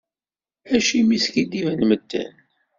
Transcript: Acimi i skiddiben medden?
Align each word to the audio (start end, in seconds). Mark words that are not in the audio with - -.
Acimi 0.75 1.13
i 1.15 1.19
skiddiben 1.23 1.81
medden? 1.89 2.31